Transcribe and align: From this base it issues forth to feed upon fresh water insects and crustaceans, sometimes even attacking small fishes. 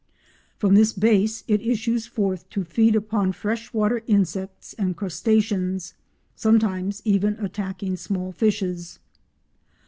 From 0.57 0.73
this 0.73 0.93
base 0.93 1.43
it 1.47 1.61
issues 1.61 2.07
forth 2.07 2.49
to 2.49 2.63
feed 2.63 2.95
upon 2.95 3.33
fresh 3.33 3.71
water 3.71 4.01
insects 4.07 4.73
and 4.79 4.97
crustaceans, 4.97 5.93
sometimes 6.35 7.03
even 7.05 7.35
attacking 7.35 7.97
small 7.97 8.31
fishes. 8.31 8.97